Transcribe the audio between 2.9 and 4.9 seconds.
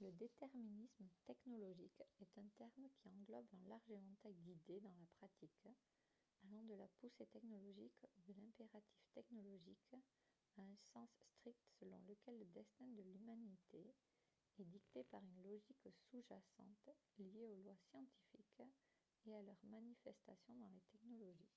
qui englobe un large éventail d'idées